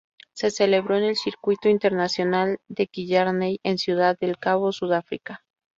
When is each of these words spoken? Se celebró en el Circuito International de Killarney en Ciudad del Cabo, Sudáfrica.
Se 0.33 0.49
celebró 0.49 0.97
en 0.97 1.03
el 1.03 1.15
Circuito 1.15 1.69
International 1.69 2.57
de 2.67 2.87
Killarney 2.87 3.59
en 3.61 3.77
Ciudad 3.77 4.17
del 4.19 4.39
Cabo, 4.39 4.71
Sudáfrica. 4.71 5.43